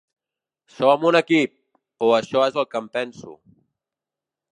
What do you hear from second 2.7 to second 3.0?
que em